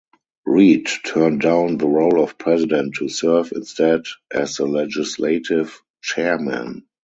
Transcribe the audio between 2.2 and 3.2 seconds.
of president to